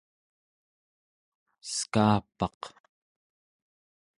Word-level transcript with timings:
skaapaq 1.75 2.61